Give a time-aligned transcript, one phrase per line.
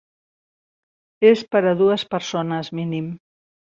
[1.31, 3.13] És per a dues persones mínim.